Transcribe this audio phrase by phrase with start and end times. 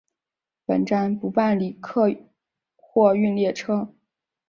[0.65, 2.09] 本站不办理客
[2.75, 3.93] 货运列车。